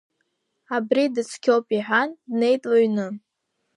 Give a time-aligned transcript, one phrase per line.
[0.75, 3.07] Абри дыцқьоуп иҳәан днеит лыҩны.